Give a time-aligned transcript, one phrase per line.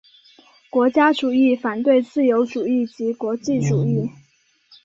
[0.71, 4.09] 国家主义反对自由主义及国际主义。